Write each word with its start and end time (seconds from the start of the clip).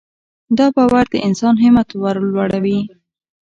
دا 0.57 0.65
باور 0.75 1.05
د 1.09 1.15
انسان 1.27 1.55
همت 1.63 1.89
ورلوړوي. 2.03 2.79